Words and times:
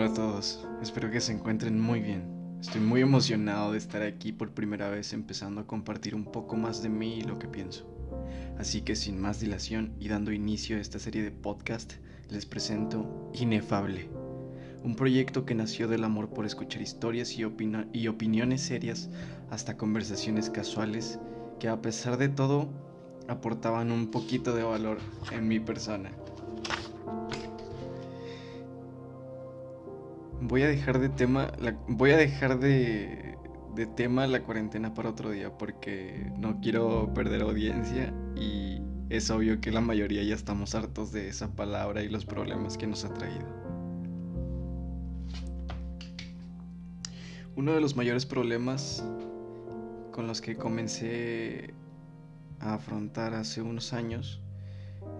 Hola 0.00 0.12
a 0.12 0.14
todos, 0.14 0.66
espero 0.80 1.10
que 1.10 1.20
se 1.20 1.32
encuentren 1.32 1.78
muy 1.78 2.00
bien. 2.00 2.22
Estoy 2.58 2.80
muy 2.80 3.02
emocionado 3.02 3.72
de 3.72 3.76
estar 3.76 4.00
aquí 4.00 4.32
por 4.32 4.54
primera 4.54 4.88
vez 4.88 5.12
empezando 5.12 5.60
a 5.60 5.66
compartir 5.66 6.14
un 6.14 6.24
poco 6.24 6.56
más 6.56 6.82
de 6.82 6.88
mí 6.88 7.18
y 7.18 7.22
lo 7.22 7.38
que 7.38 7.48
pienso. 7.48 7.86
Así 8.58 8.80
que 8.80 8.96
sin 8.96 9.20
más 9.20 9.40
dilación 9.40 9.92
y 10.00 10.08
dando 10.08 10.32
inicio 10.32 10.78
a 10.78 10.80
esta 10.80 10.98
serie 10.98 11.22
de 11.22 11.32
podcast, 11.32 11.92
les 12.30 12.46
presento 12.46 13.30
Inefable, 13.34 14.08
un 14.82 14.96
proyecto 14.96 15.44
que 15.44 15.54
nació 15.54 15.86
del 15.86 16.04
amor 16.04 16.30
por 16.30 16.46
escuchar 16.46 16.80
historias 16.80 17.36
y, 17.38 17.44
y 17.92 18.08
opiniones 18.08 18.62
serias 18.62 19.10
hasta 19.50 19.76
conversaciones 19.76 20.48
casuales 20.48 21.20
que 21.58 21.68
a 21.68 21.82
pesar 21.82 22.16
de 22.16 22.30
todo 22.30 22.70
aportaban 23.28 23.92
un 23.92 24.10
poquito 24.10 24.54
de 24.54 24.62
valor 24.62 24.96
en 25.30 25.46
mi 25.46 25.60
persona. 25.60 26.10
Voy 30.50 30.62
a 30.62 30.66
dejar 30.66 30.98
de 30.98 31.08
tema, 31.08 31.52
voy 31.86 32.10
a 32.10 32.16
dejar 32.16 32.58
de, 32.58 33.38
de 33.76 33.86
tema 33.86 34.26
la 34.26 34.42
cuarentena 34.42 34.94
para 34.94 35.10
otro 35.10 35.30
día 35.30 35.56
porque 35.56 36.28
no 36.38 36.60
quiero 36.60 37.14
perder 37.14 37.42
audiencia 37.42 38.12
y 38.34 38.82
es 39.10 39.30
obvio 39.30 39.60
que 39.60 39.70
la 39.70 39.80
mayoría 39.80 40.24
ya 40.24 40.34
estamos 40.34 40.74
hartos 40.74 41.12
de 41.12 41.28
esa 41.28 41.54
palabra 41.54 42.02
y 42.02 42.08
los 42.08 42.26
problemas 42.26 42.76
que 42.76 42.88
nos 42.88 43.04
ha 43.04 43.14
traído. 43.14 43.46
Uno 47.54 47.72
de 47.72 47.80
los 47.80 47.94
mayores 47.94 48.26
problemas 48.26 49.04
con 50.10 50.26
los 50.26 50.40
que 50.40 50.56
comencé 50.56 51.74
a 52.58 52.74
afrontar 52.74 53.34
hace 53.34 53.62
unos 53.62 53.92
años 53.92 54.42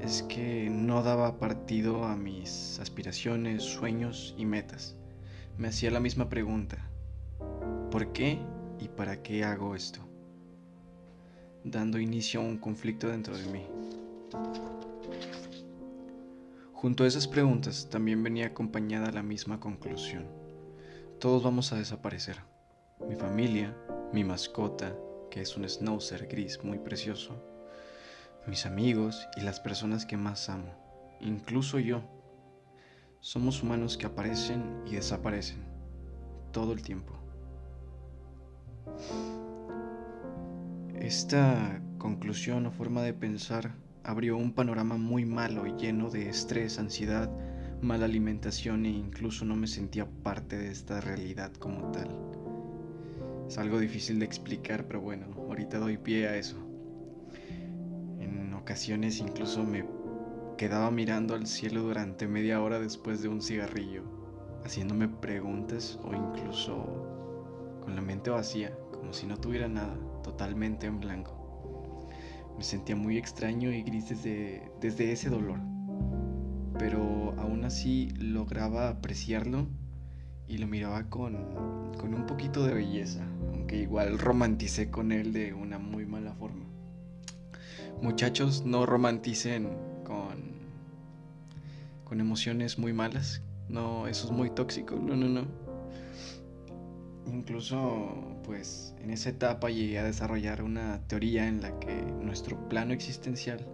es 0.01 0.25
que 0.25 0.69
no 0.69 1.05
daba 1.05 1.39
partido 1.39 2.03
a 2.03 2.17
mis 2.17 2.81
aspiraciones, 2.81 3.63
sueños 3.63 4.35
y 4.37 4.45
metas 4.45 4.97
me 5.61 5.69
hacía 5.69 5.91
la 5.91 6.01
misma 6.01 6.31
pregunta. 6.31 6.79
¿Por 7.91 8.15
qué 8.15 8.39
y 8.79 8.89
para 8.89 9.23
qué 9.23 9.45
hago 9.45 9.75
esto? 9.75 10.01
Dando 11.65 11.99
inicio 11.99 12.41
a 12.41 12.45
un 12.45 12.57
conflicto 12.57 13.09
dentro 13.09 13.37
de 13.37 13.45
mí. 13.45 13.67
Junto 16.73 17.05
a 17.05 17.07
esas 17.07 17.29
preguntas 17.29 17.89
también 17.91 18.23
venía 18.23 18.47
acompañada 18.47 19.13
la 19.13 19.23
misma 19.23 19.61
conclusión. 19.61 20.25
Todos 21.19 21.43
vamos 21.43 21.75
a 21.75 21.77
desaparecer. 21.77 22.39
Mi 23.07 23.15
familia, 23.17 23.77
mi 24.15 24.25
mascota, 24.25 24.97
que 25.31 25.43
es 25.43 25.59
un 25.59 25.69
schnauzer 25.69 26.27
gris 26.27 26.65
muy 26.65 26.79
precioso, 26.79 27.37
mis 28.47 28.65
amigos 28.65 29.29
y 29.37 29.43
las 29.43 29.61
personas 29.61 30.07
que 30.07 30.17
más 30.17 30.49
amo, 30.49 30.73
incluso 31.21 31.79
yo 31.79 32.03
somos 33.21 33.63
humanos 33.63 33.99
que 33.99 34.07
aparecen 34.07 34.83
y 34.87 34.95
desaparecen 34.95 35.59
todo 36.53 36.73
el 36.73 36.83
tiempo. 36.83 37.15
Esta 40.99 41.83
conclusión 41.99 42.67
o 42.67 42.73
forma 42.73 43.03
de 43.03 43.13
pensar 43.13 43.75
abrió 44.05 44.37
un 44.37 44.53
panorama 44.53 44.97
muy 44.97 45.27
malo 45.27 45.67
y 45.67 45.73
lleno 45.73 46.11
de 46.11 46.29
estrés, 46.29 46.79
ansiedad, 46.79 47.31
mala 47.83 48.07
alimentación 48.07 48.87
e 48.87 48.91
incluso 48.91 49.45
no 49.45 49.55
me 49.55 49.67
sentía 49.67 50.07
parte 50.23 50.57
de 50.57 50.71
esta 50.71 51.01
realidad 51.01 51.53
como 51.55 51.91
tal. 51.93 52.09
Es 53.47 53.59
algo 53.59 53.79
difícil 53.79 54.19
de 54.19 54.27
explicar, 54.27 54.87
pero 54.87 55.01
bueno, 55.01 55.27
ahorita 55.37 55.79
doy 55.79 55.99
pie 55.99 56.29
a 56.29 56.37
eso. 56.37 56.57
En 58.19 58.55
ocasiones 58.55 59.19
incluso 59.19 59.65
me 59.65 59.85
quedaba 60.61 60.91
mirando 60.91 61.35
al 61.35 61.47
cielo 61.47 61.81
durante 61.81 62.29
media 62.29 62.61
hora 62.61 62.79
después 62.79 63.23
de 63.23 63.29
un 63.29 63.41
cigarrillo, 63.41 64.03
haciéndome 64.63 65.09
preguntas 65.09 65.99
o 66.05 66.13
incluso 66.15 67.79
con 67.83 67.97
la 67.97 68.03
mente 68.03 68.29
vacía, 68.29 68.71
como 68.93 69.15
si 69.15 69.27
no 69.27 69.39
tuviera 69.39 69.69
nada, 69.69 69.97
totalmente 70.23 70.87
en 70.87 71.01
blanco. 71.01 72.11
Me 72.59 72.63
sentía 72.63 72.95
muy 72.95 73.17
extraño 73.17 73.73
y 73.73 73.83
gris 73.83 74.11
desde, 74.11 74.71
desde 74.83 75.13
ese 75.13 75.31
dolor, 75.31 75.61
pero 76.79 77.35
aún 77.39 77.65
así 77.65 78.11
lograba 78.19 78.91
apreciarlo 78.91 79.67
y 80.47 80.59
lo 80.59 80.67
miraba 80.67 81.09
con, 81.09 81.95
con 81.99 82.13
un 82.13 82.27
poquito 82.27 82.67
de 82.67 82.75
belleza, 82.75 83.27
aunque 83.51 83.79
igual 83.79 84.19
romanticé 84.19 84.91
con 84.91 85.11
él 85.11 85.33
de 85.33 85.55
una 85.55 85.79
muy 85.79 86.05
mala 86.05 86.35
forma. 86.35 86.67
Muchachos, 88.03 88.67
no 88.67 88.85
romanticen 88.85 89.90
con 92.05 92.21
emociones 92.21 92.79
muy 92.79 92.93
malas. 92.93 93.43
No, 93.69 94.09
eso 94.09 94.27
es 94.27 94.33
muy 94.33 94.51
tóxico. 94.51 94.97
No, 94.97 95.17
no, 95.17 95.29
no. 95.29 95.47
Incluso, 97.27 98.41
pues, 98.45 98.95
en 98.99 99.11
esa 99.11 99.31
etapa 99.31 99.71
llegué 99.71 100.01
a 100.01 100.05
desarrollar 100.05 100.63
una 100.63 101.07
teoría 101.07 101.47
en 101.47 101.61
la 101.61 101.79
que 101.79 102.03
nuestro 102.03 102.69
plano 102.69 102.93
existencial 102.93 103.65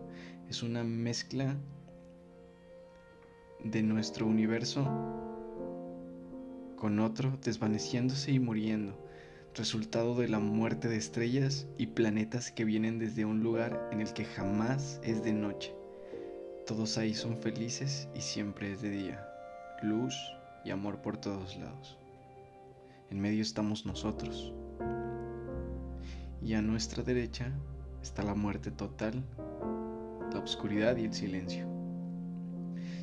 es 0.48 0.62
una 0.62 0.84
mezcla 0.84 1.56
de 3.64 3.82
nuestro 3.82 4.26
universo 4.26 4.84
con 6.76 7.00
otro 7.00 7.38
desvaneciéndose 7.42 8.32
y 8.32 8.38
muriendo, 8.38 9.03
resultado 9.54 10.14
de 10.14 10.28
la 10.28 10.38
muerte 10.38 10.88
de 10.88 10.97
estrellas 10.97 11.66
y 11.78 11.86
planetas 11.86 12.53
que 12.53 12.66
vienen 12.66 12.98
desde 12.98 13.24
un 13.24 13.42
lugar 13.42 13.88
en 13.91 14.03
el 14.03 14.12
que 14.12 14.26
jamás 14.26 15.00
es 15.03 15.24
de 15.24 15.32
noche. 15.32 15.75
Todos 16.66 16.99
ahí 16.99 17.15
son 17.15 17.37
felices 17.37 18.09
y 18.12 18.21
siempre 18.21 18.72
es 18.72 18.82
de 18.82 18.91
día, 18.91 19.25
luz 19.84 20.16
y 20.65 20.71
amor 20.71 21.00
por 21.00 21.16
todos 21.16 21.56
lados. 21.59 21.97
En 23.09 23.21
medio 23.21 23.41
estamos 23.41 23.87
nosotros. 23.87 24.53
Y 26.43 26.54
a 26.54 26.62
nuestra 26.62 27.04
derecha 27.04 27.53
está 28.03 28.25
la 28.25 28.34
muerte 28.34 28.72
total, 28.72 29.22
la 30.32 30.41
oscuridad 30.41 30.97
y 30.97 31.04
el 31.04 31.15
silencio. 31.15 31.69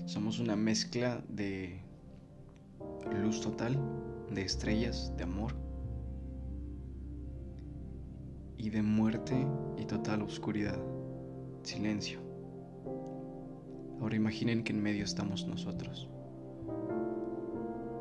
Somos 0.08 0.40
una 0.40 0.58
mezcla 0.58 1.24
de 1.30 1.80
luz 3.14 3.40
total, 3.40 3.80
de 4.30 4.42
estrellas, 4.42 5.14
de 5.16 5.24
amor 5.24 5.56
y 8.58 8.72
de 8.72 8.82
muerte 8.82 9.48
y 9.78 9.86
total 9.86 10.22
oscuridad, 10.22 10.80
silencio. 11.64 12.23
Ahora 14.04 14.18
imaginen 14.18 14.66
que 14.66 14.74
en 14.74 14.84
medio 14.84 15.06
estamos 15.06 15.48
nosotros. 15.48 16.10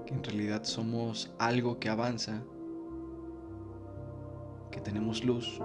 Que 0.05 0.15
en 0.15 0.25
realidad 0.25 0.65
somos 0.65 1.33
algo 1.39 1.79
que 1.79 1.89
avanza. 1.89 2.43
Que 4.73 4.81
tenemos 4.81 5.25
luz. 5.25 5.61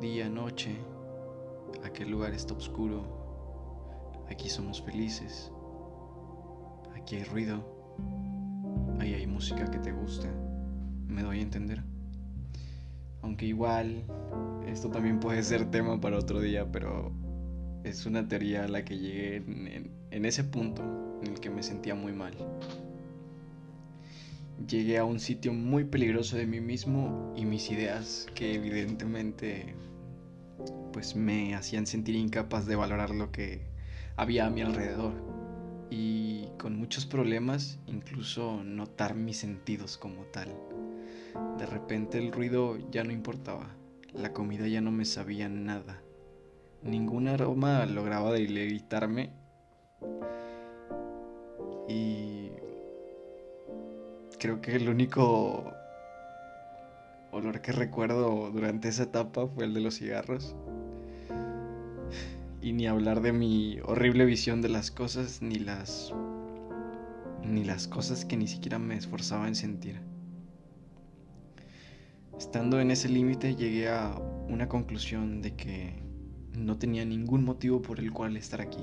Día, 0.00 0.28
noche. 0.28 0.76
Aquel 1.84 2.10
lugar 2.10 2.34
está 2.34 2.54
oscuro. 2.54 3.04
Aquí 4.28 4.48
somos 4.48 4.82
felices. 4.82 5.52
Aquí 6.96 7.14
hay 7.14 7.22
ruido. 7.22 7.62
Ahí 8.98 9.14
hay 9.14 9.28
música 9.28 9.70
que 9.70 9.78
te 9.78 9.92
gusta. 9.92 10.26
¿Me 11.06 11.22
doy 11.22 11.38
a 11.38 11.42
entender? 11.42 11.84
Aunque 13.22 13.46
igual, 13.46 14.02
esto 14.66 14.90
también 14.90 15.20
puede 15.20 15.44
ser 15.44 15.70
tema 15.70 16.00
para 16.00 16.18
otro 16.18 16.40
día, 16.40 16.72
pero 16.72 17.12
es 17.84 18.06
una 18.06 18.26
teoría 18.26 18.64
a 18.64 18.68
la 18.68 18.84
que 18.84 18.98
llegué 18.98 19.36
en, 19.36 20.24
ese 20.24 20.44
punto 20.44 20.82
en 21.22 21.32
el 21.32 21.40
que 21.40 21.50
me 21.50 21.62
sentía 21.62 21.94
muy 21.94 22.12
mal. 22.12 22.34
Llegué 24.68 24.98
a 24.98 25.04
un 25.04 25.20
sitio 25.20 25.52
muy 25.52 25.84
peligroso 25.84 26.36
de 26.36 26.46
mí 26.46 26.60
mismo 26.60 27.32
y 27.36 27.46
mis 27.46 27.70
ideas 27.70 28.26
que 28.34 28.54
evidentemente 28.54 29.74
pues 30.92 31.16
me 31.16 31.54
hacían 31.54 31.86
sentir 31.86 32.16
incapaz 32.16 32.66
de 32.66 32.76
valorar 32.76 33.10
lo 33.10 33.32
que 33.32 33.62
había 34.16 34.46
a 34.46 34.50
mi 34.50 34.60
alrededor 34.60 35.14
y 35.90 36.44
con 36.58 36.76
muchos 36.76 37.06
problemas 37.06 37.78
incluso 37.86 38.62
notar 38.62 39.14
mis 39.14 39.38
sentidos 39.38 39.96
como 39.96 40.24
tal. 40.24 40.54
De 41.58 41.64
repente 41.64 42.18
el 42.18 42.32
ruido 42.32 42.76
ya 42.90 43.02
no 43.02 43.12
importaba, 43.12 43.74
la 44.12 44.34
comida 44.34 44.68
ya 44.68 44.82
no 44.82 44.90
me 44.90 45.06
sabía 45.06 45.48
nada 45.48 46.02
ningún 46.82 47.28
aroma 47.28 47.86
lograba 47.86 48.32
deleitarme. 48.32 49.30
Y 51.88 52.50
creo 54.38 54.60
que 54.60 54.76
el 54.76 54.88
único 54.88 55.72
olor 57.32 57.60
que 57.60 57.72
recuerdo 57.72 58.50
durante 58.50 58.88
esa 58.88 59.04
etapa 59.04 59.46
fue 59.46 59.64
el 59.64 59.74
de 59.74 59.80
los 59.80 59.98
cigarros. 59.98 60.54
Y 62.62 62.72
ni 62.72 62.86
hablar 62.86 63.22
de 63.22 63.32
mi 63.32 63.80
horrible 63.84 64.24
visión 64.24 64.60
de 64.60 64.68
las 64.68 64.90
cosas, 64.90 65.40
ni 65.42 65.58
las 65.58 66.12
ni 67.42 67.64
las 67.64 67.88
cosas 67.88 68.24
que 68.24 68.36
ni 68.36 68.46
siquiera 68.46 68.78
me 68.78 68.96
esforzaba 68.96 69.48
en 69.48 69.54
sentir. 69.54 70.00
Estando 72.38 72.80
en 72.80 72.90
ese 72.90 73.08
límite 73.08 73.56
llegué 73.56 73.88
a 73.88 74.14
una 74.48 74.68
conclusión 74.68 75.42
de 75.42 75.54
que 75.56 76.09
no 76.56 76.78
tenía 76.78 77.04
ningún 77.04 77.44
motivo 77.44 77.82
por 77.82 77.98
el 78.00 78.12
cual 78.12 78.36
estar 78.36 78.60
aquí. 78.60 78.82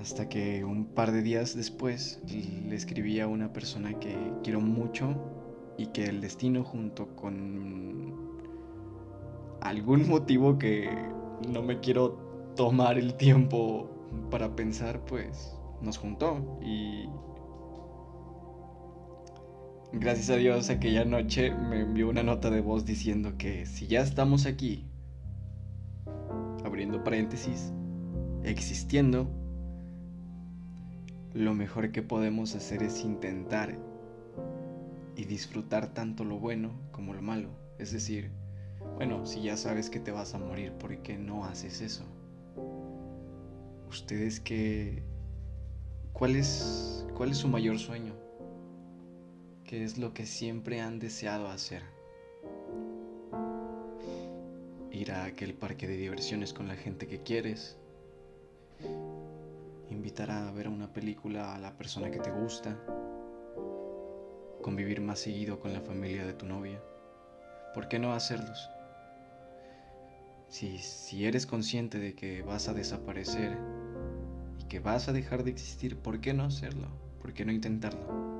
Hasta 0.00 0.28
que 0.28 0.64
un 0.64 0.86
par 0.86 1.12
de 1.12 1.22
días 1.22 1.56
después 1.56 2.20
le 2.28 2.74
escribí 2.74 3.20
a 3.20 3.28
una 3.28 3.52
persona 3.52 3.98
que 4.00 4.16
quiero 4.42 4.60
mucho 4.60 5.14
y 5.78 5.86
que 5.86 6.04
el 6.04 6.20
destino 6.20 6.64
junto 6.64 7.14
con 7.14 8.14
algún 9.60 10.08
motivo 10.08 10.58
que 10.58 10.90
no 11.48 11.62
me 11.62 11.80
quiero 11.80 12.52
tomar 12.56 12.98
el 12.98 13.14
tiempo 13.14 13.88
para 14.30 14.54
pensar, 14.54 15.04
pues 15.04 15.56
nos 15.80 15.98
juntó 15.98 16.58
y 16.62 17.08
gracias 19.92 20.30
a 20.30 20.36
Dios 20.36 20.70
aquella 20.70 21.04
noche 21.04 21.52
me 21.54 21.80
envió 21.80 22.08
una 22.08 22.22
nota 22.22 22.50
de 22.50 22.60
voz 22.60 22.84
diciendo 22.84 23.34
que 23.36 23.66
si 23.66 23.86
ya 23.86 24.00
estamos 24.00 24.46
aquí, 24.46 24.86
abriendo 26.64 27.04
paréntesis, 27.04 27.72
existiendo, 28.42 29.30
lo 31.34 31.54
mejor 31.54 31.92
que 31.92 32.02
podemos 32.02 32.54
hacer 32.54 32.82
es 32.82 33.04
intentar 33.04 33.78
y 35.16 35.24
disfrutar 35.24 35.92
tanto 35.92 36.24
lo 36.24 36.38
bueno 36.38 36.72
como 36.90 37.14
lo 37.14 37.22
malo. 37.22 37.50
Es 37.78 37.92
decir, 37.92 38.30
bueno, 38.96 39.26
si 39.26 39.42
ya 39.42 39.56
sabes 39.56 39.90
que 39.90 40.00
te 40.00 40.10
vas 40.10 40.34
a 40.34 40.38
morir, 40.38 40.72
¿por 40.72 40.96
qué 41.02 41.16
no 41.18 41.44
haces 41.44 41.80
eso? 41.80 42.04
¿Ustedes 43.88 44.40
qué... 44.40 45.02
¿Cuál 46.12 46.36
es, 46.36 47.06
cuál 47.14 47.30
es 47.30 47.38
su 47.38 47.48
mayor 47.48 47.78
sueño? 47.78 48.14
¿Qué 49.72 49.84
es 49.84 49.96
lo 49.96 50.12
que 50.12 50.26
siempre 50.26 50.82
han 50.82 50.98
deseado 50.98 51.48
hacer? 51.48 51.80
Ir 54.90 55.12
a 55.12 55.24
aquel 55.24 55.54
parque 55.54 55.88
de 55.88 55.96
diversiones 55.96 56.52
con 56.52 56.68
la 56.68 56.76
gente 56.76 57.06
que 57.06 57.22
quieres. 57.22 57.78
Invitar 59.88 60.30
a 60.30 60.52
ver 60.52 60.68
una 60.68 60.92
película 60.92 61.54
a 61.54 61.58
la 61.58 61.78
persona 61.78 62.10
que 62.10 62.18
te 62.18 62.30
gusta 62.30 62.78
convivir 64.60 65.00
más 65.00 65.20
seguido 65.20 65.58
con 65.58 65.72
la 65.72 65.80
familia 65.80 66.26
de 66.26 66.34
tu 66.34 66.44
novia. 66.44 66.78
¿Por 67.72 67.88
qué 67.88 67.98
no 67.98 68.12
hacerlos? 68.12 68.68
Si, 70.50 70.76
si 70.80 71.24
eres 71.24 71.46
consciente 71.46 71.98
de 71.98 72.14
que 72.14 72.42
vas 72.42 72.68
a 72.68 72.74
desaparecer 72.74 73.56
y 74.60 74.64
que 74.64 74.80
vas 74.80 75.08
a 75.08 75.14
dejar 75.14 75.44
de 75.44 75.50
existir, 75.50 75.96
¿por 75.96 76.20
qué 76.20 76.34
no 76.34 76.44
hacerlo? 76.44 76.88
¿Por 77.22 77.32
qué 77.32 77.46
no 77.46 77.52
intentarlo? 77.52 78.32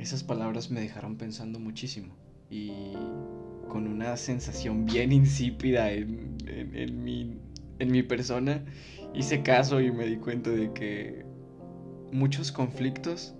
Esas 0.00 0.24
palabras 0.24 0.70
me 0.70 0.80
dejaron 0.80 1.16
pensando 1.16 1.60
muchísimo 1.60 2.16
y 2.48 2.94
con 3.68 3.86
una 3.86 4.16
sensación 4.16 4.86
bien 4.86 5.12
insípida 5.12 5.92
en, 5.92 6.38
en, 6.46 7.04
mi, 7.04 7.38
en 7.78 7.92
mi 7.92 8.02
persona 8.02 8.64
hice 9.14 9.42
caso 9.42 9.78
y 9.78 9.92
me 9.92 10.06
di 10.06 10.16
cuenta 10.16 10.48
de 10.48 10.72
que 10.72 11.26
muchos 12.12 12.50
conflictos 12.50 13.34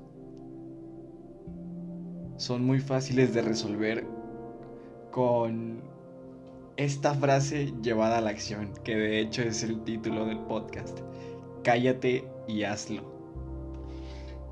son 2.37 2.67
muy 2.67 2.81
fáciles 2.81 3.33
de 3.33 3.41
resolver 3.41 4.06
con 5.11 5.81
esta 6.77 7.15
frase 7.15 7.73
llevada 7.83 8.19
a 8.19 8.21
la 8.21 8.31
acción, 8.31 8.75
que 8.85 8.97
de 8.97 9.21
hecho 9.21 9.41
es 9.41 9.63
el 9.63 9.83
título 9.85 10.27
del 10.27 10.41
podcast. 10.41 10.99
Cállate 11.65 12.29
y 12.47 12.65
hazlo. 12.65 13.19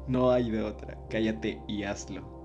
No 0.08 0.32
hay 0.32 0.50
de 0.50 0.62
otra, 0.62 0.98
cállate 1.08 1.62
y 1.68 1.84
hazlo. 1.84 2.37